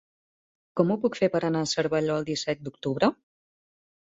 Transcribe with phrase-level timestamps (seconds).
[0.79, 3.11] Com ho puc fer per anar a Cervelló el disset d'octubre?